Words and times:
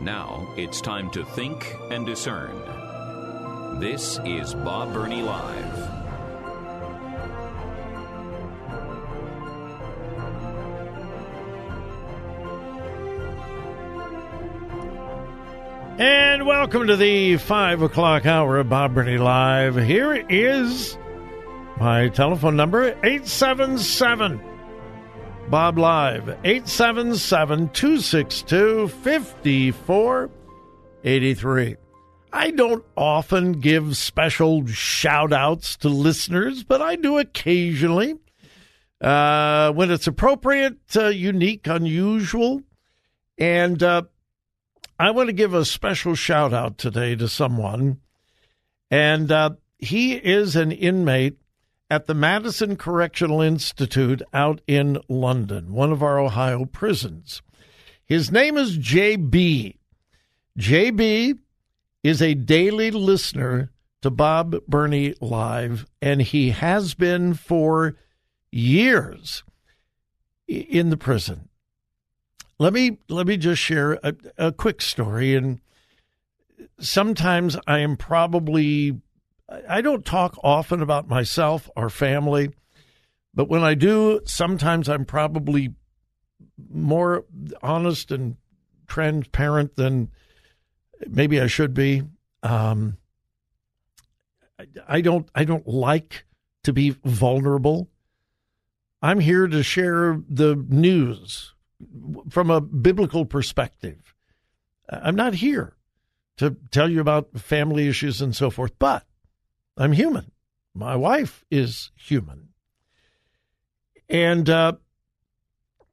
Now 0.00 0.46
it's 0.56 0.80
time 0.80 1.10
to 1.10 1.24
think 1.24 1.74
and 1.90 2.06
discern. 2.06 2.56
This 3.80 4.20
is 4.24 4.54
Bob 4.54 4.92
Burney 4.92 5.22
Live. 5.22 5.98
And 15.98 16.46
welcome 16.46 16.86
to 16.86 16.96
the 16.96 17.36
five 17.38 17.82
o'clock 17.82 18.24
hour 18.24 18.58
of 18.58 18.68
Bob 18.68 18.94
Burney 18.94 19.18
Live. 19.18 19.74
Here 19.74 20.14
is 20.28 20.96
my 21.80 22.08
telephone 22.08 22.54
number 22.54 22.84
877 23.02 24.47
Bob 25.50 25.78
Live 25.78 26.28
877 26.44 27.70
262 27.70 28.88
5483. 28.88 31.76
I 32.30 32.50
don't 32.50 32.84
often 32.94 33.52
give 33.52 33.96
special 33.96 34.66
shout 34.66 35.32
outs 35.32 35.78
to 35.78 35.88
listeners, 35.88 36.64
but 36.64 36.82
I 36.82 36.96
do 36.96 37.16
occasionally. 37.16 38.16
Uh, 39.00 39.72
when 39.72 39.90
it's 39.90 40.06
appropriate, 40.06 40.76
uh, 40.94 41.06
unique, 41.06 41.66
unusual. 41.66 42.60
And 43.38 43.82
uh, 43.82 44.02
I 44.98 45.12
want 45.12 45.28
to 45.28 45.32
give 45.32 45.54
a 45.54 45.64
special 45.64 46.14
shout 46.14 46.52
out 46.52 46.76
today 46.76 47.16
to 47.16 47.26
someone. 47.26 48.00
And 48.90 49.32
uh, 49.32 49.52
he 49.78 50.12
is 50.12 50.56
an 50.56 50.72
inmate 50.72 51.38
at 51.90 52.06
the 52.06 52.14
Madison 52.14 52.76
Correctional 52.76 53.40
Institute 53.40 54.22
out 54.34 54.60
in 54.66 54.98
London, 55.08 55.72
one 55.72 55.92
of 55.92 56.02
our 56.02 56.18
Ohio 56.18 56.64
prisons. 56.66 57.42
His 58.04 58.30
name 58.30 58.56
is 58.56 58.78
JB. 58.78 59.76
JB 60.58 61.38
is 62.02 62.22
a 62.22 62.34
daily 62.34 62.90
listener 62.90 63.70
to 64.02 64.10
Bob 64.10 64.56
Burney 64.66 65.14
Live, 65.20 65.86
and 66.00 66.22
he 66.22 66.50
has 66.50 66.94
been 66.94 67.34
for 67.34 67.96
years 68.50 69.42
in 70.46 70.90
the 70.90 70.96
prison. 70.96 71.48
Let 72.58 72.72
me 72.72 72.98
let 73.08 73.26
me 73.26 73.36
just 73.36 73.62
share 73.62 73.98
a, 74.02 74.14
a 74.36 74.52
quick 74.52 74.82
story, 74.82 75.34
and 75.34 75.60
sometimes 76.80 77.56
I 77.66 77.78
am 77.80 77.96
probably 77.96 79.00
I 79.48 79.80
don't 79.80 80.04
talk 80.04 80.38
often 80.44 80.82
about 80.82 81.08
myself 81.08 81.70
or 81.74 81.88
family, 81.88 82.50
but 83.34 83.48
when 83.48 83.62
I 83.62 83.74
do, 83.74 84.20
sometimes 84.26 84.88
I'm 84.88 85.04
probably 85.04 85.74
more 86.70 87.24
honest 87.62 88.10
and 88.10 88.36
transparent 88.86 89.76
than 89.76 90.10
maybe 91.06 91.40
I 91.40 91.46
should 91.46 91.72
be. 91.72 92.02
Um, 92.42 92.98
I 94.86 95.00
don't. 95.00 95.28
I 95.34 95.44
don't 95.44 95.66
like 95.66 96.24
to 96.64 96.72
be 96.72 96.96
vulnerable. 97.04 97.88
I'm 99.00 99.20
here 99.20 99.46
to 99.46 99.62
share 99.62 100.20
the 100.28 100.56
news 100.68 101.54
from 102.28 102.50
a 102.50 102.60
biblical 102.60 103.24
perspective. 103.24 104.14
I'm 104.90 105.14
not 105.14 105.34
here 105.34 105.76
to 106.38 106.56
tell 106.70 106.90
you 106.90 107.00
about 107.00 107.38
family 107.38 107.88
issues 107.88 108.20
and 108.20 108.34
so 108.34 108.50
forth, 108.50 108.72
but 108.78 109.06
I'm 109.78 109.92
human. 109.92 110.32
My 110.74 110.96
wife 110.96 111.44
is 111.50 111.90
human. 111.96 112.48
And 114.08 114.50
uh, 114.50 114.72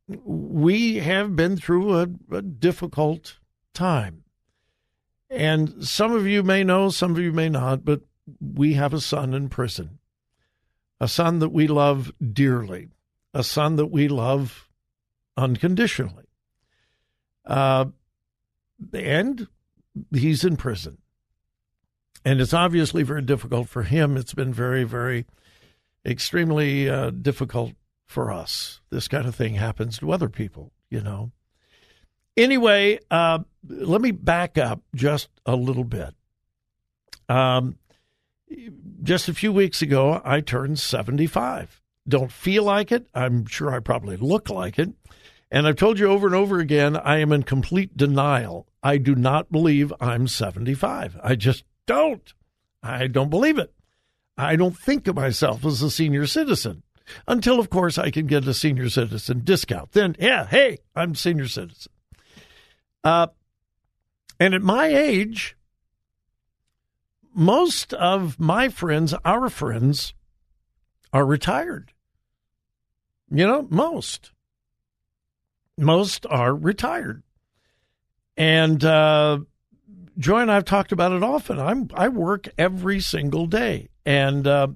we 0.08 0.98
have 0.98 1.36
been 1.36 1.58
through 1.58 1.98
a, 1.98 2.08
a 2.32 2.42
difficult 2.42 3.38
time. 3.74 4.24
And 5.30 5.86
some 5.86 6.12
of 6.12 6.28
you 6.28 6.44
may 6.44 6.64
know, 6.64 6.90
some 6.90 7.12
of 7.12 7.20
you 7.20 7.32
may 7.32 7.50
not, 7.50 7.86
but 7.86 8.02
we 8.40 8.74
have 8.74 8.94
a 8.94 9.02
son 9.02 9.34
in 9.34 9.50
prison, 9.50 10.00
a 11.00 11.08
son 11.08 11.40
that 11.40 11.50
we 11.50 11.68
love 11.68 12.12
dearly, 12.34 12.90
a 13.34 13.44
son 13.44 13.76
that 13.76 13.88
we 13.88 14.08
love 14.08 14.70
unconditionally. 15.38 16.26
Uh, 17.46 17.86
and 18.94 19.48
he's 20.14 20.44
in 20.44 20.58
prison. 20.58 20.98
And 22.26 22.42
it's 22.42 22.54
obviously 22.54 23.04
very 23.04 23.22
difficult 23.22 23.70
for 23.70 23.84
him. 23.84 24.18
It's 24.18 24.34
been 24.34 24.52
very, 24.52 24.84
very, 24.84 25.26
extremely 26.06 26.90
uh, 26.90 27.12
difficult 27.12 27.74
for 28.06 28.32
us. 28.32 28.82
This 28.90 29.08
kind 29.08 29.28
of 29.28 29.36
thing 29.36 29.56
happens 29.56 30.00
to 30.00 30.12
other 30.12 30.30
people, 30.30 30.72
you 30.90 31.02
know. 31.02 31.32
Anyway, 32.38 33.00
uh, 33.10 33.40
let 33.68 34.02
me 34.02 34.12
back 34.12 34.58
up 34.58 34.82
just 34.94 35.30
a 35.46 35.56
little 35.56 35.84
bit. 35.84 36.14
Um, 37.30 37.78
just 39.02 39.30
a 39.30 39.34
few 39.34 39.52
weeks 39.52 39.82
ago, 39.82 40.22
I 40.24 40.42
turned 40.42 40.80
75. 40.80 41.82
Don't 42.08 42.32
feel 42.32 42.64
like 42.64 42.92
it. 42.92 43.08
I'm 43.16 43.46
sure 43.46 43.74
I 43.74 43.80
probably 43.80 44.18
look 44.18 44.50
like 44.50 44.78
it. 44.78 44.90
And 45.50 45.68
I've 45.68 45.78
told 45.78 45.98
you 45.98 46.08
over 46.08 46.28
and 46.28 46.36
over 46.36 46.60
again, 46.60 46.98
I 46.98 47.18
am 47.18 47.32
in 47.32 47.44
complete 47.44 47.96
denial. 47.96 48.68
I 48.84 48.98
do 48.98 49.16
not 49.16 49.52
believe 49.52 49.94
I'm 50.00 50.28
75. 50.28 51.18
I 51.24 51.36
just 51.36 51.64
don't. 51.86 52.34
I 52.84 53.08
don't 53.08 53.30
believe 53.30 53.58
it. 53.58 53.74
I 54.38 54.56
don't 54.56 54.78
think 54.78 55.08
of 55.08 55.16
myself 55.16 55.66
as 55.66 55.82
a 55.82 55.90
senior 55.90 56.28
citizen 56.28 56.84
until, 57.28 57.60
of 57.60 57.70
course, 57.70 57.98
I 57.98 58.12
can 58.12 58.28
get 58.28 58.48
a 58.48 58.54
senior 58.54 58.90
citizen 58.90 59.42
discount. 59.44 59.92
Then, 59.92 60.16
yeah, 60.20 60.46
hey, 60.46 60.80
I'm 60.96 61.16
senior 61.16 61.48
citizen. 61.48 61.92
Uh, 63.04 63.28
and 64.40 64.54
at 64.54 64.62
my 64.62 64.88
age, 64.88 65.56
most 67.34 67.94
of 67.94 68.40
my 68.40 68.70
friends, 68.70 69.14
our 69.24 69.50
friends, 69.50 70.14
are 71.14 71.26
retired. 71.26 71.94
You 73.30 73.46
know, 73.48 73.68
most. 73.70 74.32
Most 75.78 76.26
are 76.30 76.54
retired. 76.54 77.24
And 78.38 78.84
uh, 78.84 79.40
Joy 80.18 80.42
and 80.42 80.52
I 80.52 80.56
have 80.56 80.66
talked 80.66 80.92
about 80.92 81.12
it 81.12 81.24
often. 81.24 81.60
I'm 81.60 81.90
I 81.94 82.08
work 82.08 82.48
every 82.58 83.00
single 83.00 83.48
day, 83.48 83.90
and 84.06 84.48
uh, 84.48 84.68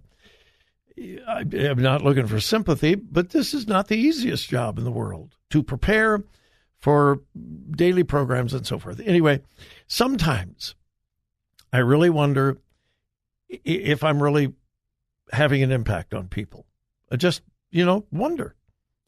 I, 0.98 1.46
I'm 1.54 1.82
not 1.82 2.04
looking 2.04 2.28
for 2.28 2.40
sympathy, 2.40 2.96
but 2.96 3.30
this 3.30 3.54
is 3.54 3.68
not 3.68 3.88
the 3.88 3.98
easiest 3.98 4.50
job 4.50 4.78
in 4.78 4.84
the 4.84 4.92
world 4.92 5.36
to 5.52 5.64
prepare 5.64 6.24
for 6.80 7.22
daily 7.72 8.04
programs 8.04 8.54
and 8.54 8.66
so 8.66 8.80
forth. 8.80 9.00
Anyway, 9.06 9.42
sometimes 9.88 10.76
I 11.72 11.80
really 11.80 12.10
wonder 12.10 12.58
if 13.50 14.04
I'm 14.04 14.22
really 14.22 14.54
having 15.32 15.64
an 15.64 15.72
impact 15.72 16.14
on 16.14 16.28
people. 16.28 16.66
I 17.12 17.16
just, 17.16 17.42
you 17.72 17.86
know, 17.86 18.06
wonder. 18.12 18.56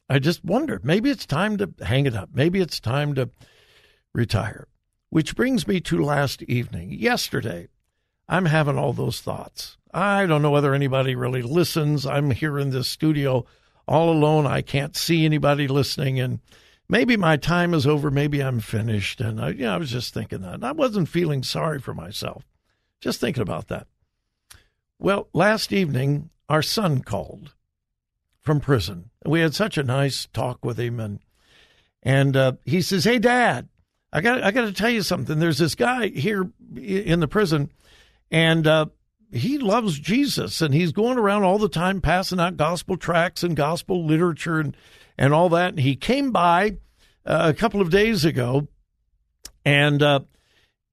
I 0.09 0.19
just 0.19 0.43
wonder. 0.43 0.79
Maybe 0.83 1.09
it's 1.09 1.25
time 1.25 1.57
to 1.57 1.73
hang 1.81 2.05
it 2.05 2.15
up. 2.15 2.29
Maybe 2.33 2.59
it's 2.59 2.79
time 2.79 3.15
to 3.15 3.29
retire. 4.13 4.67
Which 5.11 5.35
brings 5.35 5.67
me 5.67 5.81
to 5.81 6.03
last 6.03 6.41
evening. 6.43 6.93
Yesterday, 6.93 7.67
I'm 8.29 8.45
having 8.45 8.77
all 8.77 8.93
those 8.93 9.19
thoughts. 9.19 9.77
I 9.93 10.25
don't 10.25 10.41
know 10.41 10.51
whether 10.51 10.73
anybody 10.73 11.15
really 11.15 11.41
listens. 11.41 12.05
I'm 12.05 12.31
here 12.31 12.57
in 12.57 12.69
this 12.69 12.87
studio 12.87 13.45
all 13.85 14.09
alone. 14.09 14.47
I 14.47 14.61
can't 14.61 14.95
see 14.95 15.25
anybody 15.25 15.67
listening. 15.67 16.17
And 16.17 16.39
maybe 16.87 17.17
my 17.17 17.35
time 17.35 17.73
is 17.73 17.85
over. 17.85 18.09
Maybe 18.09 18.41
I'm 18.41 18.61
finished. 18.61 19.19
And 19.19 19.41
I, 19.41 19.49
you 19.49 19.63
know, 19.63 19.73
I 19.75 19.77
was 19.77 19.91
just 19.91 20.13
thinking 20.13 20.43
that. 20.43 20.63
I 20.63 20.71
wasn't 20.71 21.09
feeling 21.09 21.43
sorry 21.43 21.79
for 21.79 21.93
myself. 21.93 22.45
Just 23.01 23.19
thinking 23.19 23.43
about 23.43 23.67
that. 23.67 23.87
Well, 24.97 25.27
last 25.33 25.73
evening, 25.73 26.29
our 26.47 26.61
son 26.61 27.01
called 27.01 27.53
from 28.39 28.61
prison. 28.61 29.09
We 29.25 29.41
had 29.41 29.53
such 29.53 29.77
a 29.77 29.83
nice 29.83 30.27
talk 30.31 30.63
with 30.63 30.79
him. 30.79 31.01
And, 31.01 31.19
and 32.01 32.37
uh, 32.37 32.53
he 32.63 32.81
says, 32.81 33.03
Hey, 33.03 33.19
Dad, 33.19 33.67
I 34.13 34.21
got 34.21 34.43
I 34.43 34.51
got 34.51 34.65
to 34.65 34.73
tell 34.73 34.89
you 34.89 35.03
something. 35.03 35.39
There's 35.39 35.57
this 35.57 35.75
guy 35.75 36.07
here 36.07 36.49
in 36.75 37.19
the 37.21 37.27
prison, 37.27 37.71
and 38.29 38.67
uh, 38.67 38.87
he 39.31 39.57
loves 39.57 39.97
Jesus, 39.99 40.61
and 40.61 40.73
he's 40.73 40.91
going 40.91 41.17
around 41.17 41.43
all 41.43 41.57
the 41.57 41.69
time 41.69 42.01
passing 42.01 42.39
out 42.39 42.57
gospel 42.57 42.97
tracts 42.97 43.43
and 43.43 43.55
gospel 43.55 44.05
literature 44.05 44.59
and 44.59 44.75
and 45.17 45.33
all 45.33 45.49
that. 45.49 45.69
And 45.69 45.79
he 45.79 45.95
came 45.95 46.31
by 46.31 46.77
uh, 47.25 47.51
a 47.51 47.53
couple 47.53 47.81
of 47.81 47.89
days 47.89 48.25
ago, 48.25 48.67
and 49.63 50.03
uh, 50.03 50.21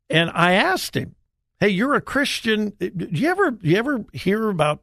and 0.08 0.30
I 0.32 0.52
asked 0.52 0.96
him, 0.96 1.16
"Hey, 1.58 1.70
you're 1.70 1.94
a 1.94 2.00
Christian. 2.00 2.70
Do 2.78 3.08
you 3.10 3.28
ever 3.28 3.50
do 3.50 3.68
you 3.68 3.76
ever 3.76 4.04
hear 4.12 4.48
about 4.48 4.82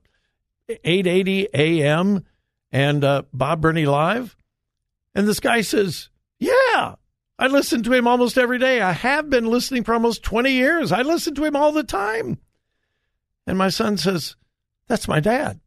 880 0.67 1.47
AM 1.53 2.25
and 2.73 3.03
uh, 3.03 3.23
Bob 3.33 3.61
Burney 3.61 3.85
Live?" 3.85 4.35
And 5.13 5.25
this 5.25 5.39
guy 5.39 5.61
says, 5.61 6.09
"Yeah, 6.37 6.95
I 7.37 7.47
listen 7.47 7.83
to 7.83 7.93
him 7.93 8.07
almost 8.07 8.37
every 8.37 8.59
day. 8.59 8.81
I 8.81 8.93
have 8.93 9.29
been 9.29 9.47
listening 9.47 9.83
for 9.83 9.93
almost 9.93 10.23
20 10.23 10.51
years. 10.51 10.91
I 10.91 11.01
listen 11.01 11.35
to 11.35 11.43
him 11.43 11.55
all 11.55 11.71
the 11.71 11.83
time." 11.83 12.39
And 13.45 13.57
my 13.57 13.69
son 13.69 13.97
says, 13.97 14.35
"That's 14.87 15.07
my 15.07 15.19
dad." 15.19 15.59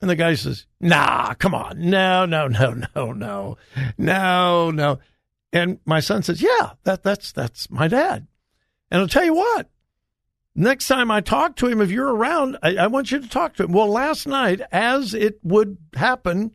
And 0.00 0.08
the 0.08 0.16
guy 0.16 0.34
says, 0.34 0.66
Nah, 0.80 1.34
come 1.34 1.54
on. 1.54 1.90
No, 1.90 2.24
no, 2.24 2.46
no, 2.48 2.72
no, 2.94 3.12
no, 3.12 3.56
no, 3.96 4.70
no. 4.70 4.98
And 5.52 5.78
my 5.84 6.00
son 6.00 6.22
says, 6.22 6.40
Yeah, 6.40 6.72
that, 6.84 7.02
that's, 7.02 7.32
that's 7.32 7.70
my 7.70 7.88
dad. 7.88 8.26
And 8.90 9.00
I'll 9.00 9.08
tell 9.08 9.24
you 9.24 9.34
what, 9.34 9.68
next 10.54 10.88
time 10.88 11.10
I 11.10 11.20
talk 11.20 11.56
to 11.56 11.66
him, 11.66 11.80
if 11.80 11.90
you're 11.90 12.14
around, 12.14 12.58
I, 12.62 12.76
I 12.76 12.86
want 12.86 13.10
you 13.10 13.20
to 13.20 13.28
talk 13.28 13.54
to 13.56 13.64
him. 13.64 13.72
Well, 13.72 13.88
last 13.88 14.26
night, 14.26 14.60
as 14.70 15.14
it 15.14 15.40
would 15.42 15.78
happen, 15.94 16.52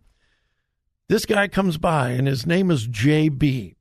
this 1.13 1.27
guy 1.27 1.47
comes 1.47 1.77
by 1.77 2.09
and 2.09 2.27
his 2.27 2.47
name 2.47 2.71
is 2.71 2.87
JB. 2.87 3.75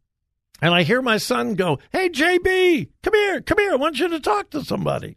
And 0.60 0.74
I 0.74 0.82
hear 0.82 1.00
my 1.00 1.16
son 1.16 1.54
go, 1.54 1.78
Hey, 1.90 2.10
JB, 2.10 2.90
come 3.02 3.14
here, 3.14 3.40
come 3.40 3.58
here. 3.58 3.72
I 3.72 3.76
want 3.76 3.98
you 3.98 4.08
to 4.08 4.20
talk 4.20 4.50
to 4.50 4.62
somebody. 4.62 5.16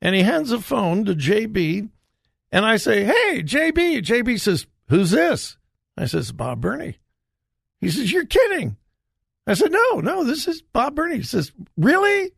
And 0.00 0.14
he 0.14 0.22
hands 0.22 0.50
a 0.50 0.60
phone 0.60 1.04
to 1.04 1.14
JB 1.14 1.90
and 2.50 2.64
I 2.64 2.78
say, 2.78 3.04
Hey, 3.04 3.42
JB. 3.42 4.02
JB 4.02 4.40
says, 4.40 4.66
Who's 4.88 5.10
this? 5.10 5.58
I 5.94 6.06
says, 6.06 6.32
Bob 6.32 6.62
Burney. 6.62 6.96
He 7.82 7.90
says, 7.90 8.10
You're 8.10 8.24
kidding. 8.24 8.78
I 9.46 9.52
said, 9.52 9.72
No, 9.72 10.00
no, 10.00 10.24
this 10.24 10.48
is 10.48 10.62
Bob 10.62 10.94
Burney. 10.94 11.18
He 11.18 11.22
says, 11.22 11.52
Really? 11.76 12.32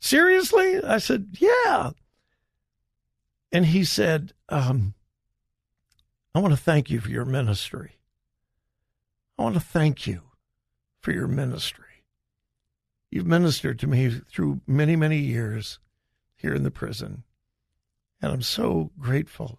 Seriously? 0.00 0.84
I 0.84 0.98
said, 0.98 1.28
Yeah. 1.40 1.92
And 3.52 3.64
he 3.64 3.84
said, 3.84 4.34
um, 4.50 4.92
I 6.34 6.40
want 6.40 6.52
to 6.52 6.60
thank 6.60 6.90
you 6.90 7.00
for 7.00 7.08
your 7.08 7.24
ministry. 7.24 7.96
I 9.42 9.44
want 9.44 9.56
to 9.56 9.60
thank 9.60 10.06
you 10.06 10.22
for 11.00 11.10
your 11.10 11.26
ministry. 11.26 12.04
You've 13.10 13.26
ministered 13.26 13.76
to 13.80 13.88
me 13.88 14.08
through 14.08 14.60
many, 14.68 14.94
many 14.94 15.18
years 15.18 15.80
here 16.36 16.54
in 16.54 16.62
the 16.62 16.70
prison. 16.70 17.24
And 18.20 18.30
I'm 18.30 18.42
so 18.42 18.92
grateful 19.00 19.58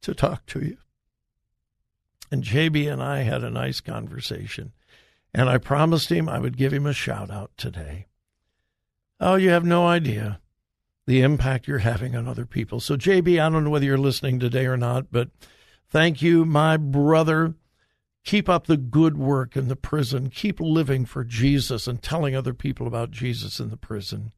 to 0.00 0.14
talk 0.14 0.46
to 0.46 0.60
you. 0.60 0.78
And 2.30 2.42
JB 2.42 2.90
and 2.90 3.02
I 3.02 3.18
had 3.18 3.44
a 3.44 3.50
nice 3.50 3.82
conversation. 3.82 4.72
And 5.34 5.50
I 5.50 5.58
promised 5.58 6.10
him 6.10 6.30
I 6.30 6.38
would 6.38 6.56
give 6.56 6.72
him 6.72 6.86
a 6.86 6.94
shout 6.94 7.30
out 7.30 7.50
today. 7.58 8.06
Oh, 9.20 9.34
you 9.34 9.50
have 9.50 9.66
no 9.66 9.86
idea 9.86 10.40
the 11.06 11.20
impact 11.20 11.68
you're 11.68 11.80
having 11.80 12.16
on 12.16 12.26
other 12.26 12.46
people. 12.46 12.80
So, 12.80 12.96
JB, 12.96 13.38
I 13.38 13.50
don't 13.50 13.64
know 13.64 13.70
whether 13.70 13.84
you're 13.84 13.98
listening 13.98 14.40
today 14.40 14.64
or 14.64 14.78
not, 14.78 15.12
but 15.12 15.28
thank 15.90 16.22
you, 16.22 16.44
my 16.44 16.76
brother. 16.76 17.54
Keep 18.24 18.48
up 18.48 18.66
the 18.66 18.76
good 18.76 19.16
work 19.16 19.56
in 19.56 19.68
the 19.68 19.76
prison. 19.76 20.28
Keep 20.28 20.60
living 20.60 21.06
for 21.06 21.24
Jesus 21.24 21.86
and 21.86 22.02
telling 22.02 22.36
other 22.36 22.52
people 22.52 22.86
about 22.86 23.10
Jesus 23.10 23.58
in 23.58 23.70
the 23.70 23.76
prison. 23.76 24.32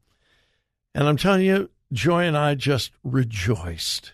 And 0.95 1.07
I'm 1.07 1.17
telling 1.17 1.45
you, 1.45 1.69
Joy 1.91 2.23
and 2.23 2.37
I 2.37 2.55
just 2.55 2.91
rejoiced. 3.03 4.13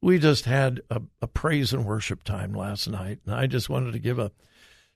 We 0.00 0.18
just 0.18 0.44
had 0.44 0.80
a, 0.90 1.02
a, 1.20 1.26
praise 1.26 1.72
and 1.72 1.84
worship 1.84 2.22
time 2.22 2.52
last 2.52 2.88
night. 2.88 3.18
And 3.26 3.34
I 3.34 3.48
just 3.48 3.68
wanted 3.68 3.92
to 3.92 3.98
give 3.98 4.20
a 4.20 4.30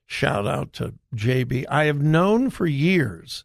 shout 0.07 0.47
out 0.47 0.73
to 0.75 0.95
JB. 1.17 1.65
I 1.69 1.85
have 1.85 2.01
known 2.01 2.51
for 2.51 2.67
years 2.67 3.45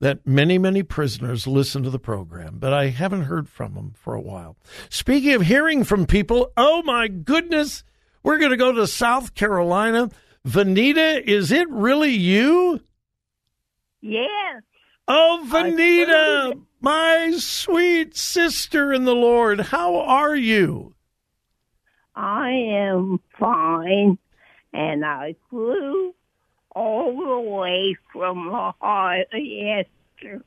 that 0.00 0.26
many, 0.26 0.58
many 0.58 0.82
prisoners 0.82 1.46
listen 1.46 1.82
to 1.82 1.90
the 1.90 1.98
program, 1.98 2.58
but 2.58 2.72
I 2.72 2.88
haven't 2.88 3.24
heard 3.24 3.48
from 3.48 3.74
them 3.74 3.92
for 3.96 4.14
a 4.14 4.20
while. 4.20 4.56
Speaking 4.88 5.32
of 5.32 5.42
hearing 5.42 5.84
from 5.84 6.06
people, 6.06 6.52
oh 6.56 6.82
my 6.82 7.08
goodness, 7.08 7.84
we're 8.22 8.38
going 8.38 8.50
to 8.50 8.56
go 8.56 8.72
to 8.72 8.86
South 8.86 9.34
Carolina. 9.34 10.10
Vanita, 10.46 11.22
is 11.22 11.50
it 11.50 11.68
really 11.70 12.12
you? 12.12 12.80
Yes. 14.00 14.62
Oh, 15.08 15.46
Vanita, 15.50 16.60
my 16.80 17.32
sweet 17.36 18.16
sister 18.16 18.92
in 18.92 19.04
the 19.04 19.14
Lord, 19.14 19.60
how 19.60 19.96
are 19.96 20.34
you? 20.34 20.94
I 22.14 22.50
am 22.50 23.20
fine, 23.38 24.18
and 24.72 25.04
I 25.04 25.34
flew 25.50 26.14
all 26.74 27.16
the 27.16 27.50
way 27.50 27.96
from 28.12 28.48
Ohio 28.48 29.24
yesterday. 29.32 30.40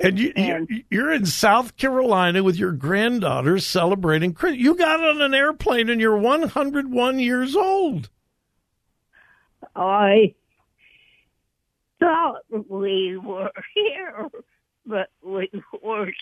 And 0.00 0.18
you, 0.18 0.32
and 0.34 0.84
you're 0.90 1.12
in 1.12 1.24
South 1.24 1.76
Carolina 1.76 2.42
with 2.42 2.56
your 2.56 2.72
granddaughter 2.72 3.58
celebrating 3.60 4.34
Christmas. 4.34 4.60
You 4.60 4.74
got 4.74 5.02
on 5.02 5.22
an 5.22 5.34
airplane 5.34 5.88
and 5.88 6.00
you're 6.00 6.18
101 6.18 7.18
years 7.20 7.54
old. 7.54 8.10
I 9.76 10.34
thought 12.00 12.42
we 12.50 13.16
were 13.16 13.52
here, 13.74 14.28
but 14.84 15.08
we 15.22 15.50
were 15.82 16.12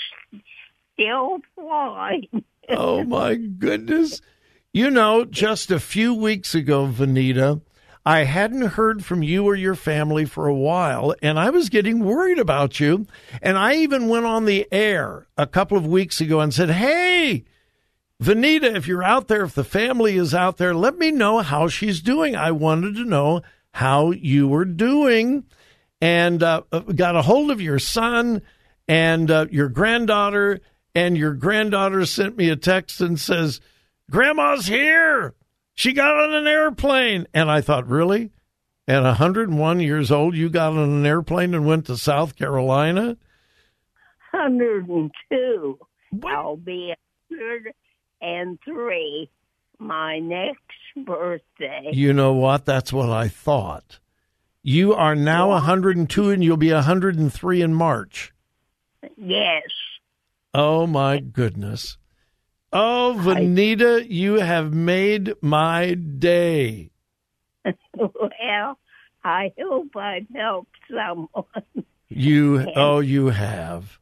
still 0.92 1.38
flying. 1.54 2.44
oh 2.68 3.04
my 3.04 3.34
goodness. 3.34 4.20
You 4.72 4.90
know, 4.90 5.24
just 5.24 5.70
a 5.70 5.80
few 5.80 6.14
weeks 6.14 6.54
ago, 6.54 6.86
Vanita, 6.86 7.60
I 8.04 8.24
hadn't 8.24 8.62
heard 8.62 9.04
from 9.04 9.22
you 9.22 9.44
or 9.44 9.54
your 9.54 9.76
family 9.76 10.24
for 10.24 10.48
a 10.48 10.54
while, 10.54 11.14
and 11.22 11.38
I 11.38 11.50
was 11.50 11.68
getting 11.68 12.04
worried 12.04 12.38
about 12.38 12.80
you. 12.80 13.06
And 13.40 13.56
I 13.56 13.76
even 13.76 14.08
went 14.08 14.26
on 14.26 14.44
the 14.44 14.66
air 14.72 15.26
a 15.36 15.46
couple 15.46 15.76
of 15.76 15.86
weeks 15.86 16.20
ago 16.20 16.40
and 16.40 16.52
said, 16.52 16.70
Hey, 16.70 17.44
Vanita, 18.20 18.74
if 18.74 18.88
you're 18.88 19.04
out 19.04 19.28
there, 19.28 19.44
if 19.44 19.54
the 19.54 19.64
family 19.64 20.16
is 20.16 20.34
out 20.34 20.56
there, 20.56 20.74
let 20.74 20.98
me 20.98 21.10
know 21.12 21.38
how 21.40 21.68
she's 21.68 22.00
doing. 22.00 22.34
I 22.34 22.50
wanted 22.50 22.96
to 22.96 23.04
know 23.04 23.42
how 23.72 24.10
you 24.10 24.48
were 24.48 24.64
doing 24.64 25.44
and 26.00 26.42
uh, 26.42 26.62
uh, 26.72 26.80
got 26.80 27.14
a 27.14 27.22
hold 27.22 27.52
of 27.52 27.60
your 27.60 27.78
son 27.78 28.42
and 28.88 29.30
uh, 29.30 29.46
your 29.50 29.68
granddaughter, 29.68 30.60
and 30.94 31.16
your 31.16 31.32
granddaughter 31.32 32.04
sent 32.04 32.36
me 32.36 32.48
a 32.50 32.56
text 32.56 33.00
and 33.00 33.18
says, 33.18 33.60
"Grandma's 34.10 34.66
here. 34.66 35.34
She 35.74 35.92
got 35.92 36.16
on 36.16 36.34
an 36.34 36.46
airplane." 36.46 37.26
And 37.32 37.50
I 37.50 37.60
thought, 37.60 37.88
really? 37.88 38.30
At 38.88 39.02
101 39.02 39.80
years 39.80 40.10
old, 40.10 40.36
you 40.36 40.48
got 40.48 40.72
on 40.72 40.78
an 40.78 41.06
airplane 41.06 41.54
and 41.54 41.66
went 41.66 41.86
to 41.86 41.96
South 41.96 42.36
Carolina? 42.36 43.16
102. 44.32 45.78
What? 46.10 46.34
I'll 46.34 46.56
be 46.56 46.94
103 47.28 49.30
my 49.78 50.18
next 50.18 50.60
birthday. 50.96 51.90
You 51.92 52.12
know 52.12 52.32
what? 52.32 52.64
That's 52.64 52.92
what 52.92 53.10
I 53.10 53.28
thought. 53.28 53.98
You 54.62 54.94
are 54.94 55.14
now 55.14 55.50
102 55.50 56.30
and 56.30 56.44
you'll 56.44 56.56
be 56.56 56.72
103 56.72 57.62
in 57.62 57.74
March. 57.74 58.32
Yes. 59.16 59.62
Oh 60.54 60.86
my 60.86 61.18
goodness. 61.18 61.98
Oh, 62.72 63.14
Vanita, 63.18 64.06
you 64.08 64.34
have 64.34 64.72
made 64.72 65.34
my 65.42 65.92
day. 65.92 66.90
well, 67.94 68.78
I 69.22 69.52
hope 69.58 69.94
I've 69.94 70.26
helped 70.34 70.76
someone. 70.90 71.84
You, 72.08 72.66
oh, 72.76 73.00
you 73.00 73.26
have. 73.26 73.98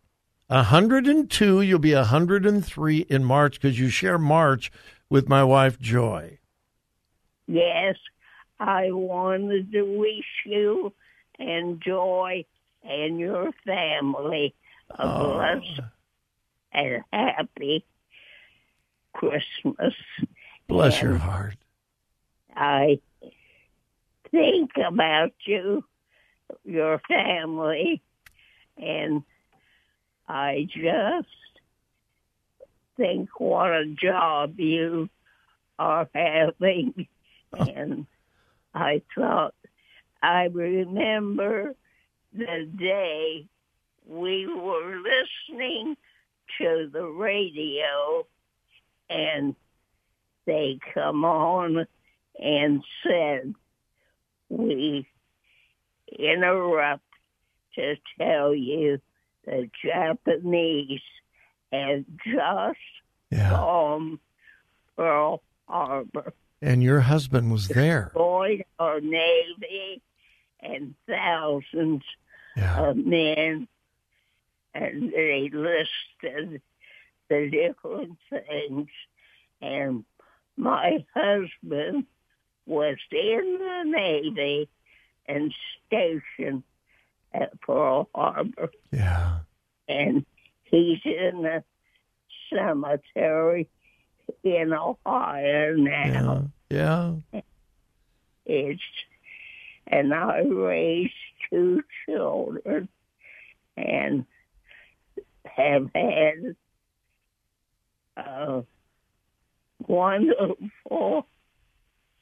102, 0.46 1.62
you'll 1.62 1.78
be 1.80 1.94
103 1.94 2.98
in 2.98 3.24
March 3.24 3.60
because 3.60 3.78
you 3.78 3.88
share 3.88 4.18
March 4.18 4.70
with 5.08 5.28
my 5.28 5.42
wife, 5.42 5.80
Joy. 5.80 6.38
Yes. 7.48 7.96
I 8.60 8.92
wanted 8.92 9.72
to 9.72 9.82
wish 9.82 10.44
you 10.44 10.92
and 11.38 11.80
Joy 11.80 12.44
and 12.84 13.18
your 13.18 13.50
family 13.64 14.54
a 14.90 15.02
oh. 15.02 15.34
blessed 15.34 15.80
and 16.72 17.02
happy 17.12 17.84
Christmas. 19.20 19.92
Bless 20.66 21.00
and 21.00 21.10
your 21.10 21.18
heart. 21.18 21.56
I 22.56 23.00
think 24.30 24.70
about 24.82 25.32
you, 25.44 25.84
your 26.64 27.02
family, 27.06 28.00
and 28.78 29.22
I 30.26 30.66
just 30.70 31.28
think 32.96 33.28
what 33.38 33.70
a 33.70 33.84
job 33.86 34.58
you 34.58 35.10
are 35.78 36.08
having 36.14 37.06
oh. 37.52 37.64
and 37.64 38.06
I 38.74 39.02
thought, 39.14 39.54
I 40.22 40.44
remember 40.44 41.74
the 42.32 42.70
day 42.78 43.46
we 44.06 44.46
were 44.46 44.96
listening 44.96 45.96
to 46.58 46.88
the 46.90 47.04
radio 47.04 48.26
and 49.10 49.54
they 50.46 50.78
come 50.94 51.24
on 51.24 51.86
and 52.40 52.82
said, 53.06 53.54
We 54.48 55.06
interrupt 56.18 57.02
to 57.74 57.96
tell 58.18 58.54
you 58.54 59.00
the 59.44 59.68
Japanese 59.84 61.00
have 61.72 62.04
just 62.24 62.78
Yeah. 63.30 63.50
bombed 63.50 64.18
Pearl 64.96 65.42
Harbor, 65.68 66.32
And 66.62 66.82
your 66.82 67.00
husband 67.00 67.52
was 67.52 67.68
there. 67.68 68.04
destroyed 68.06 68.64
our 68.78 69.00
Navy 69.00 70.02
and 70.60 70.94
thousands 71.06 72.02
Yeah. 72.56 72.88
of 72.88 72.96
men, 72.96 73.68
and 74.74 75.12
they 75.12 75.48
listed 75.48 76.60
the 77.30 77.48
different 77.50 78.18
things. 78.28 78.88
And 79.62 80.04
my 80.56 81.04
husband 81.14 82.04
was 82.66 82.96
in 83.10 83.58
the 83.58 83.82
Navy 83.86 84.68
and 85.26 85.54
stationed 85.86 86.64
at 87.32 87.58
Pearl 87.62 88.08
Harbor, 88.14 88.70
Yeah. 88.92 89.38
and 89.88 90.26
he's 90.64 90.98
in 91.04 91.42
the 91.42 91.62
cemetery 92.52 93.68
in 94.42 94.72
Ohio 94.72 95.74
now. 95.76 96.50
Yeah. 96.68 97.14
Yeah. 97.32 97.40
It's 98.46 98.82
and 99.86 100.12
I 100.14 100.40
raised 100.40 101.12
two 101.48 101.82
children 102.06 102.88
and 103.76 104.24
have 105.44 105.90
had 105.94 106.56
a 108.16 108.62
wonderful 109.86 111.26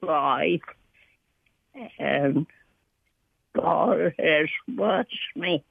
life 0.03 0.61
and 1.99 2.47
God 3.55 4.15
has 4.19 4.49
blessed 4.69 5.09
me 5.37 5.65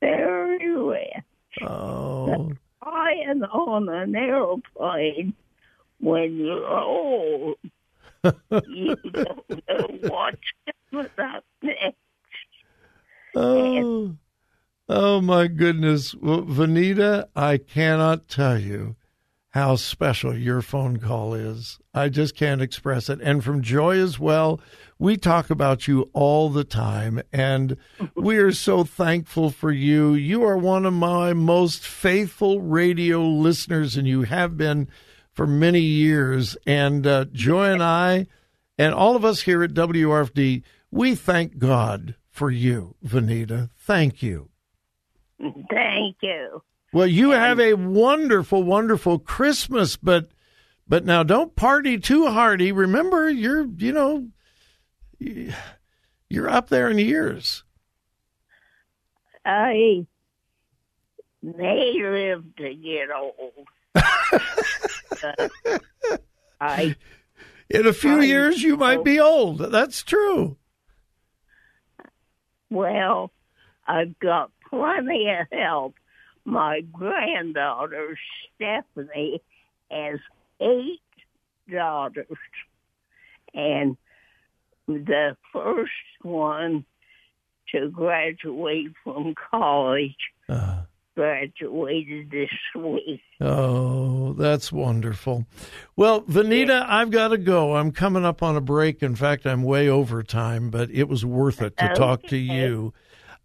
very 0.00 0.76
well. 0.76 1.68
Oh. 1.68 2.52
Flying 2.82 3.42
on 3.42 3.88
an 3.88 4.14
airplane 4.14 5.34
when 5.98 6.36
you're 6.36 6.68
old, 6.68 7.56
you 8.24 8.96
don't 9.12 9.50
know 9.68 9.88
what's 10.08 10.36
coming 10.92 11.10
up 11.18 11.44
next. 11.62 11.96
Oh. 13.34 14.16
Oh 14.88 15.20
my 15.20 15.48
goodness. 15.48 16.14
Well, 16.14 16.42
Vanita, 16.42 17.26
I 17.34 17.58
cannot 17.58 18.28
tell 18.28 18.58
you 18.58 18.94
how 19.56 19.74
special 19.74 20.36
your 20.36 20.60
phone 20.60 20.98
call 20.98 21.32
is. 21.32 21.78
I 21.94 22.10
just 22.10 22.36
can't 22.36 22.60
express 22.60 23.08
it. 23.08 23.20
And 23.22 23.42
from 23.42 23.62
Joy 23.62 23.98
as 23.98 24.18
well, 24.18 24.60
we 24.98 25.16
talk 25.16 25.48
about 25.48 25.88
you 25.88 26.10
all 26.12 26.50
the 26.50 26.62
time, 26.62 27.22
and 27.32 27.78
we 28.14 28.36
are 28.36 28.52
so 28.52 28.84
thankful 28.84 29.48
for 29.48 29.72
you. 29.72 30.12
You 30.12 30.44
are 30.44 30.58
one 30.58 30.84
of 30.84 30.92
my 30.92 31.32
most 31.32 31.86
faithful 31.86 32.60
radio 32.60 33.22
listeners, 33.22 33.96
and 33.96 34.06
you 34.06 34.24
have 34.24 34.58
been 34.58 34.88
for 35.32 35.46
many 35.46 35.80
years. 35.80 36.58
And 36.66 37.06
uh, 37.06 37.24
Joy 37.32 37.72
and 37.72 37.82
I, 37.82 38.26
and 38.76 38.92
all 38.92 39.16
of 39.16 39.24
us 39.24 39.40
here 39.40 39.62
at 39.62 39.72
WRFD, 39.72 40.64
we 40.90 41.14
thank 41.14 41.56
God 41.56 42.14
for 42.28 42.50
you, 42.50 42.94
Vanita. 43.02 43.70
Thank 43.78 44.22
you. 44.22 44.50
Thank 45.40 46.16
you. 46.20 46.62
Well, 46.96 47.06
you 47.06 47.32
have 47.32 47.60
a 47.60 47.74
wonderful, 47.74 48.62
wonderful 48.62 49.18
Christmas, 49.18 49.98
but 49.98 50.30
but 50.88 51.04
now 51.04 51.22
don't 51.24 51.54
party 51.54 51.98
too 51.98 52.28
hardy. 52.28 52.72
Remember, 52.72 53.28
you're 53.28 53.66
you 53.66 53.92
know 53.92 54.28
you're 55.18 56.48
up 56.48 56.70
there 56.70 56.88
in 56.88 56.96
years. 56.98 57.64
I 59.44 60.06
may 61.42 61.92
live 62.02 62.44
to 62.56 62.74
get 62.74 63.08
old. 63.14 63.68
I 66.58 66.96
In 67.68 67.86
a 67.86 67.92
few 67.92 68.20
I- 68.20 68.24
years, 68.24 68.62
you 68.62 68.78
might 68.78 69.04
be 69.04 69.20
old. 69.20 69.58
That's 69.58 70.02
true. 70.02 70.56
well, 72.70 73.32
I've 73.86 74.18
got 74.18 74.50
plenty 74.70 75.28
of 75.28 75.46
help. 75.52 75.94
My 76.46 76.80
granddaughter 76.92 78.16
Stephanie 78.54 79.42
has 79.90 80.20
eight 80.60 81.00
daughters, 81.70 82.26
and 83.52 83.96
the 84.86 85.36
first 85.52 85.90
one 86.22 86.84
to 87.72 87.90
graduate 87.90 88.92
from 89.02 89.34
college 89.50 90.14
Uh, 90.48 90.82
graduated 91.16 92.30
this 92.30 92.50
week. 92.76 93.20
oh, 93.40 94.32
that's 94.34 94.70
wonderful. 94.70 95.46
Well, 95.96 96.22
Vanita, 96.22 96.86
I've 96.88 97.10
got 97.10 97.28
to 97.28 97.38
go. 97.38 97.74
I'm 97.74 97.90
coming 97.90 98.24
up 98.24 98.40
on 98.40 98.54
a 98.54 98.60
break. 98.60 99.02
In 99.02 99.16
fact, 99.16 99.46
I'm 99.46 99.64
way 99.64 99.88
over 99.88 100.22
time, 100.22 100.70
but 100.70 100.90
it 100.92 101.08
was 101.08 101.24
worth 101.24 101.60
it 101.60 101.76
to 101.78 101.92
talk 101.94 102.22
to 102.28 102.36
you. 102.36 102.94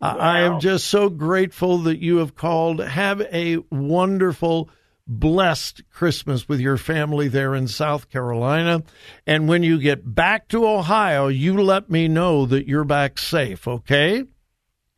I 0.01 0.10
I 0.15 0.39
am 0.41 0.60
just 0.60 0.88
so 0.88 1.10
grateful 1.10 1.79
that 1.79 2.00
you 2.00 2.17
have 2.17 2.36
called. 2.36 2.79
Have 2.79 3.22
a 3.22 3.58
wonderful, 3.70 4.70
blessed 5.08 5.84
Christmas 5.91 6.48
with 6.50 6.60
your 6.60 6.77
family 6.77 7.27
there 7.27 7.53
in 7.53 7.67
South 7.67 8.10
Carolina. 8.10 8.84
And 9.27 9.48
when 9.48 9.63
you 9.63 9.79
get 9.79 10.15
back 10.15 10.48
to 10.50 10.67
Ohio, 10.67 11.27
you 11.27 11.62
let 11.62 11.89
me 11.89 12.08
know 12.08 12.46
that 12.46 12.67
you're 12.67 12.84
back 12.84 13.20
safe, 13.20 13.67
okay? 13.67 14.24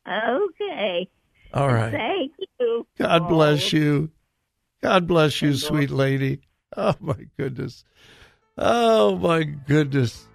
Okay. 0.08 1.10
All 1.54 1.68
right. 1.68 1.92
Thank 1.92 2.32
you. 2.60 2.88
God 2.98 3.28
bless 3.28 3.74
you. 3.74 4.10
God 4.82 5.08
bless 5.08 5.42
you, 5.42 5.54
sweet 5.54 5.92
lady. 5.92 6.42
Oh, 6.76 6.96
my 7.00 7.28
goodness. 7.38 7.86
Oh, 8.58 9.18
my 9.18 9.44
goodness. 9.44 10.28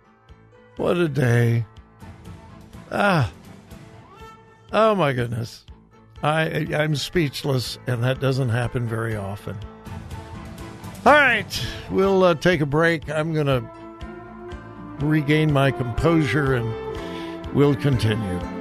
What 0.77 0.97
a 0.97 1.09
day. 1.09 1.67
Ah. 2.91 3.31
Oh, 4.73 4.95
my 4.95 5.13
goodness. 5.13 5.65
I, 6.23 6.67
I'm 6.75 6.97
speechless, 6.97 7.79
and 7.87 8.03
that 8.03 8.21
doesn't 8.21 8.49
happen 8.49 8.89
very 8.89 9.17
often. 9.17 9.57
All 11.07 11.13
right. 11.13 11.67
We'll 11.91 12.25
uh, 12.25 12.35
take 12.35 12.61
a 12.61 12.67
break. 12.67 13.09
I'm 13.09 13.33
going 13.33 13.47
to 13.47 13.65
regain 15.01 15.53
my 15.53 15.71
composure, 15.71 16.55
and 16.55 17.55
we'll 17.55 17.77
continue. 17.77 18.58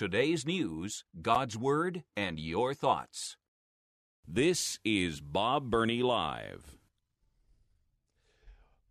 Today's 0.00 0.46
news, 0.46 1.04
God's 1.20 1.58
Word, 1.58 2.04
and 2.16 2.40
your 2.40 2.72
thoughts. 2.72 3.36
This 4.26 4.78
is 4.82 5.20
Bob 5.20 5.70
Burney 5.70 6.02
Live. 6.02 6.78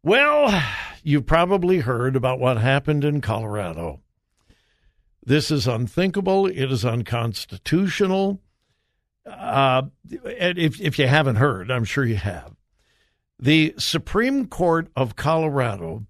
Well, 0.04 0.64
you've 1.02 1.26
probably 1.26 1.80
heard 1.80 2.16
about 2.16 2.40
what 2.40 2.58
happened 2.58 3.04
in 3.04 3.22
Colorado. 3.22 4.02
This 5.26 5.50
is 5.50 5.66
unthinkable. 5.66 6.46
It 6.46 6.72
is 6.72 6.86
unconstitutional. 6.86 8.40
Uh, 9.26 9.82
if, 10.12 10.80
if 10.80 11.00
you 11.00 11.08
haven't 11.08 11.38
heard, 11.38 11.72
I'm 11.72 11.86
sure 11.86 12.06
you 12.06 12.18
have. 12.18 12.54
The 13.40 13.74
Supreme 13.80 14.46
Court 14.46 14.92
of 14.96 15.16
Colorado 15.16 16.06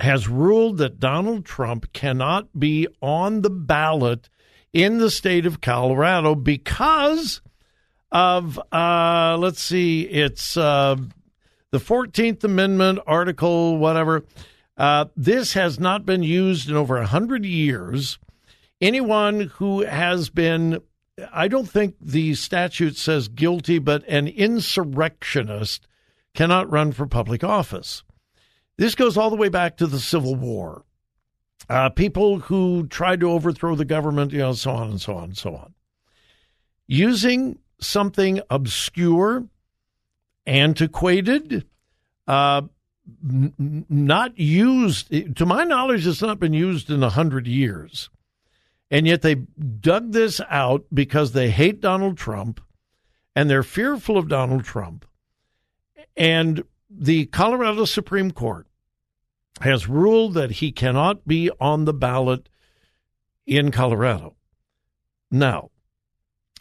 has 0.00 0.28
ruled 0.28 0.78
that 0.78 1.00
Donald 1.00 1.44
Trump 1.44 1.92
cannot 1.92 2.58
be 2.58 2.86
on 3.02 3.42
the 3.42 3.50
ballot 3.50 4.28
in 4.72 4.98
the 4.98 5.10
state 5.10 5.46
of 5.46 5.60
Colorado 5.60 6.34
because 6.34 7.40
of, 8.12 8.60
uh, 8.72 9.36
let's 9.38 9.62
see, 9.62 10.02
it's 10.02 10.56
uh, 10.56 10.96
the 11.70 11.78
14th 11.78 12.44
Amendment, 12.44 13.00
Article 13.06 13.78
whatever, 13.78 14.24
Uh, 14.78 15.06
this 15.16 15.54
has 15.54 15.80
not 15.80 16.06
been 16.06 16.22
used 16.22 16.70
in 16.70 16.76
over 16.76 16.94
100 16.98 17.44
years. 17.44 18.18
Anyone 18.80 19.50
who 19.56 19.80
has 19.80 20.30
been, 20.30 20.78
I 21.32 21.48
don't 21.48 21.68
think 21.68 21.96
the 22.00 22.34
statute 22.36 22.96
says 22.96 23.26
guilty, 23.26 23.80
but 23.80 24.04
an 24.06 24.28
insurrectionist 24.28 25.88
cannot 26.32 26.70
run 26.70 26.92
for 26.92 27.06
public 27.06 27.42
office. 27.42 28.04
This 28.78 28.94
goes 28.94 29.16
all 29.18 29.28
the 29.28 29.36
way 29.36 29.48
back 29.48 29.76
to 29.78 29.86
the 29.86 29.98
Civil 29.98 30.36
War. 30.36 30.84
Uh, 31.68 31.90
people 31.90 32.38
who 32.38 32.86
tried 32.86 33.20
to 33.20 33.30
overthrow 33.30 33.74
the 33.74 33.84
government, 33.84 34.32
you 34.32 34.38
know, 34.38 34.52
so 34.52 34.70
on 34.70 34.88
and 34.90 35.00
so 35.00 35.14
on 35.14 35.24
and 35.24 35.36
so 35.36 35.56
on. 35.56 35.74
Using 36.86 37.58
something 37.80 38.40
obscure, 38.48 39.44
antiquated, 40.46 41.66
uh, 42.26 42.62
n- 43.28 43.84
not 43.90 44.38
used, 44.38 45.36
to 45.36 45.44
my 45.44 45.64
knowledge, 45.64 46.06
it's 46.06 46.22
not 46.22 46.38
been 46.38 46.54
used 46.54 46.88
in 46.88 47.02
a 47.02 47.10
hundred 47.10 47.46
years. 47.46 48.08
And 48.90 49.06
yet 49.06 49.22
they 49.22 49.34
dug 49.34 50.12
this 50.12 50.40
out 50.48 50.86
because 50.94 51.32
they 51.32 51.50
hate 51.50 51.80
Donald 51.80 52.16
Trump 52.16 52.60
and 53.36 53.50
they're 53.50 53.62
fearful 53.62 54.16
of 54.16 54.28
Donald 54.28 54.64
Trump. 54.64 55.04
And 56.16 56.62
the 56.88 57.26
Colorado 57.26 57.84
Supreme 57.84 58.30
Court 58.30 58.67
has 59.60 59.88
ruled 59.88 60.34
that 60.34 60.52
he 60.52 60.72
cannot 60.72 61.26
be 61.26 61.50
on 61.60 61.84
the 61.84 61.92
ballot 61.92 62.48
in 63.46 63.70
Colorado. 63.70 64.36
Now, 65.30 65.70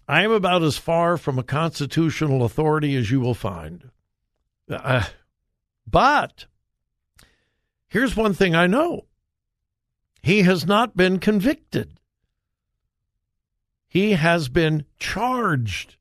I 0.07 0.23
am 0.23 0.31
about 0.31 0.63
as 0.63 0.77
far 0.77 1.17
from 1.17 1.37
a 1.37 1.43
constitutional 1.43 2.43
authority 2.43 2.95
as 2.95 3.11
you 3.11 3.19
will 3.19 3.33
find. 3.33 3.89
Uh, 4.69 5.05
but 5.85 6.45
here's 7.87 8.15
one 8.15 8.33
thing 8.33 8.55
I 8.55 8.67
know 8.67 9.05
he 10.21 10.43
has 10.43 10.65
not 10.65 10.95
been 10.95 11.19
convicted, 11.19 11.99
he 13.87 14.13
has 14.13 14.49
been 14.49 14.85
charged. 14.99 15.95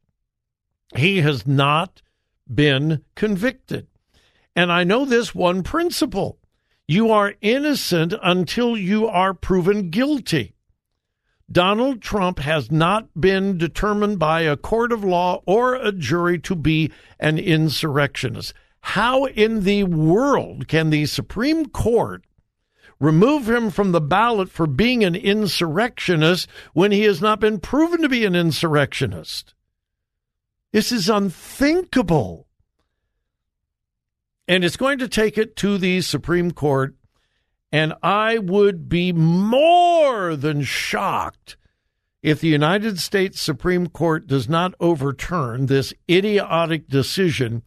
He 0.94 1.20
has 1.20 1.46
not 1.46 2.00
been 2.52 3.02
convicted. 3.16 3.88
And 4.54 4.72
I 4.72 4.84
know 4.84 5.04
this 5.04 5.34
one 5.34 5.62
principle 5.62 6.38
you 6.88 7.10
are 7.10 7.34
innocent 7.40 8.14
until 8.22 8.76
you 8.76 9.06
are 9.06 9.34
proven 9.34 9.90
guilty. 9.90 10.54
Donald 11.50 12.02
Trump 12.02 12.40
has 12.40 12.70
not 12.70 13.08
been 13.18 13.56
determined 13.56 14.18
by 14.18 14.42
a 14.42 14.56
court 14.56 14.92
of 14.92 15.04
law 15.04 15.42
or 15.46 15.74
a 15.74 15.92
jury 15.92 16.38
to 16.40 16.54
be 16.54 16.90
an 17.20 17.38
insurrectionist. 17.38 18.52
How 18.80 19.26
in 19.26 19.64
the 19.64 19.84
world 19.84 20.68
can 20.68 20.90
the 20.90 21.06
Supreme 21.06 21.66
Court 21.66 22.24
remove 22.98 23.48
him 23.48 23.70
from 23.70 23.92
the 23.92 24.00
ballot 24.00 24.48
for 24.48 24.66
being 24.66 25.04
an 25.04 25.14
insurrectionist 25.14 26.48
when 26.72 26.92
he 26.92 27.02
has 27.02 27.20
not 27.20 27.40
been 27.40 27.60
proven 27.60 28.02
to 28.02 28.08
be 28.08 28.24
an 28.24 28.34
insurrectionist? 28.34 29.54
This 30.72 30.92
is 30.92 31.08
unthinkable. 31.08 32.45
And 34.48 34.64
it's 34.64 34.76
going 34.76 34.98
to 34.98 35.08
take 35.08 35.36
it 35.36 35.56
to 35.56 35.78
the 35.78 36.00
Supreme 36.00 36.52
Court. 36.52 36.94
And 37.72 37.94
I 38.02 38.38
would 38.38 38.88
be 38.88 39.12
more 39.12 40.36
than 40.36 40.62
shocked 40.62 41.56
if 42.22 42.40
the 42.40 42.48
United 42.48 42.98
States 42.98 43.40
Supreme 43.40 43.88
Court 43.88 44.26
does 44.26 44.48
not 44.48 44.74
overturn 44.80 45.66
this 45.66 45.92
idiotic 46.10 46.88
decision 46.88 47.62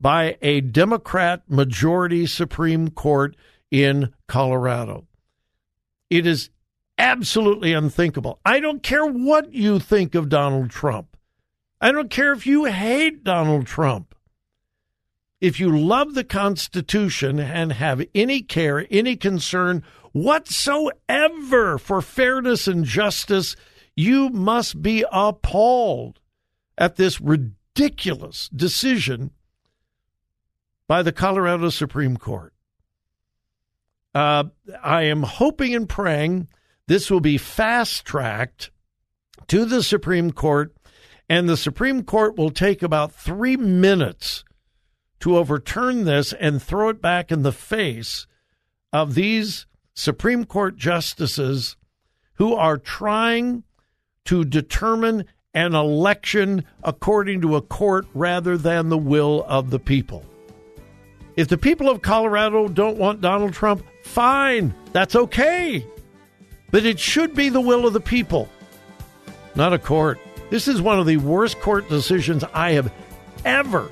by 0.00 0.36
a 0.42 0.60
Democrat 0.60 1.42
majority 1.48 2.26
Supreme 2.26 2.90
Court 2.90 3.36
in 3.70 4.12
Colorado. 4.28 5.06
It 6.10 6.26
is 6.26 6.50
absolutely 6.98 7.72
unthinkable. 7.72 8.38
I 8.44 8.60
don't 8.60 8.82
care 8.82 9.06
what 9.06 9.52
you 9.52 9.78
think 9.78 10.14
of 10.14 10.28
Donald 10.28 10.70
Trump. 10.70 11.16
I 11.80 11.90
don't 11.90 12.10
care 12.10 12.32
if 12.32 12.46
you 12.46 12.64
hate 12.64 13.24
Donald 13.24 13.66
Trump. 13.66 14.13
If 15.44 15.60
you 15.60 15.78
love 15.78 16.14
the 16.14 16.24
Constitution 16.24 17.38
and 17.38 17.74
have 17.74 18.02
any 18.14 18.40
care, 18.40 18.86
any 18.90 19.14
concern 19.14 19.82
whatsoever 20.12 21.76
for 21.76 22.00
fairness 22.00 22.66
and 22.66 22.86
justice, 22.86 23.54
you 23.94 24.30
must 24.30 24.80
be 24.80 25.04
appalled 25.12 26.18
at 26.78 26.96
this 26.96 27.20
ridiculous 27.20 28.48
decision 28.56 29.32
by 30.88 31.02
the 31.02 31.12
Colorado 31.12 31.68
Supreme 31.68 32.16
Court. 32.16 32.54
Uh, 34.14 34.44
I 34.82 35.02
am 35.02 35.24
hoping 35.24 35.74
and 35.74 35.86
praying 35.86 36.48
this 36.86 37.10
will 37.10 37.20
be 37.20 37.36
fast 37.36 38.06
tracked 38.06 38.70
to 39.48 39.66
the 39.66 39.82
Supreme 39.82 40.32
Court, 40.32 40.74
and 41.28 41.46
the 41.46 41.58
Supreme 41.58 42.02
Court 42.02 42.38
will 42.38 42.48
take 42.48 42.82
about 42.82 43.12
three 43.12 43.58
minutes 43.58 44.42
to 45.24 45.38
overturn 45.38 46.04
this 46.04 46.34
and 46.34 46.62
throw 46.62 46.90
it 46.90 47.00
back 47.00 47.32
in 47.32 47.40
the 47.40 47.50
face 47.50 48.26
of 48.92 49.14
these 49.14 49.64
Supreme 49.94 50.44
Court 50.44 50.76
justices 50.76 51.76
who 52.34 52.52
are 52.52 52.76
trying 52.76 53.62
to 54.26 54.44
determine 54.44 55.24
an 55.54 55.74
election 55.74 56.62
according 56.82 57.40
to 57.40 57.56
a 57.56 57.62
court 57.62 58.04
rather 58.12 58.58
than 58.58 58.90
the 58.90 58.98
will 58.98 59.46
of 59.48 59.70
the 59.70 59.78
people. 59.78 60.26
If 61.36 61.48
the 61.48 61.56
people 61.56 61.88
of 61.88 62.02
Colorado 62.02 62.68
don't 62.68 62.98
want 62.98 63.22
Donald 63.22 63.54
Trump, 63.54 63.82
fine, 64.02 64.74
that's 64.92 65.16
okay. 65.16 65.86
But 66.70 66.84
it 66.84 67.00
should 67.00 67.34
be 67.34 67.48
the 67.48 67.62
will 67.62 67.86
of 67.86 67.94
the 67.94 67.98
people, 67.98 68.46
not 69.54 69.72
a 69.72 69.78
court. 69.78 70.18
This 70.50 70.68
is 70.68 70.82
one 70.82 70.98
of 70.98 71.06
the 71.06 71.16
worst 71.16 71.60
court 71.60 71.88
decisions 71.88 72.44
I 72.52 72.72
have 72.72 72.92
ever, 73.46 73.88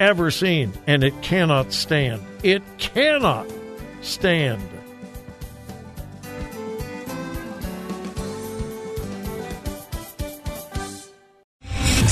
ever 0.00 0.30
seen, 0.30 0.72
and 0.86 1.02
it 1.04 1.20
cannot 1.22 1.72
stand. 1.72 2.22
It 2.42 2.62
cannot 2.78 3.46
stand. 4.00 4.62